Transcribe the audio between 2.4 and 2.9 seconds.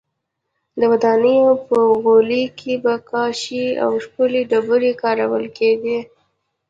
کې